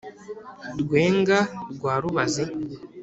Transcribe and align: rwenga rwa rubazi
rwenga 0.81 1.39
rwa 1.73 1.93
rubazi 2.01 2.43